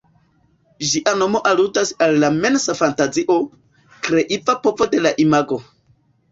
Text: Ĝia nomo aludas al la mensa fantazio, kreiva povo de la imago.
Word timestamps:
Ĝia 0.91 1.13
nomo 1.19 1.41
aludas 1.49 1.91
al 2.07 2.17
la 2.25 2.33
mensa 2.39 2.77
fantazio, 2.81 3.37
kreiva 4.09 4.59
povo 4.67 4.91
de 4.97 5.07
la 5.07 5.17
imago. 5.29 5.65